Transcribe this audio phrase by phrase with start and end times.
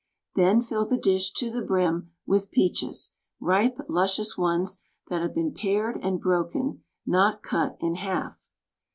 [0.33, 5.53] Then fill the dish to the brim with peaches— ripe, luscious ones, that have been
[5.53, 8.35] pared and broken— not cut— in half.